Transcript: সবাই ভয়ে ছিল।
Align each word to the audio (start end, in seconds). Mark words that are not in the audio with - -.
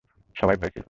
সবাই 0.35 0.55
ভয়ে 0.55 0.69
ছিল। 0.69 0.79